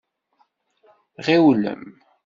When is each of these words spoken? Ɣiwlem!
Ɣiwlem! 1.25 1.83